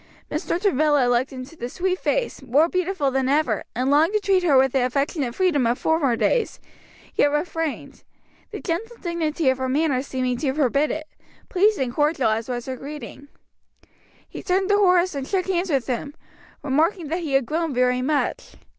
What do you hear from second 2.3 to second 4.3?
more beautiful than ever, and longed to